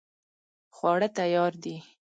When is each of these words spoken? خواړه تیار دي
خواړه 0.75 1.07
تیار 1.17 1.53
دي 1.63 1.75